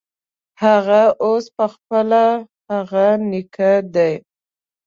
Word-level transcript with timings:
هغه 0.63 1.01
اوس 1.23 1.45
پخپله 1.57 2.25
هغه 2.71 3.07
نیکه 3.29 3.71
دی. 3.93 4.13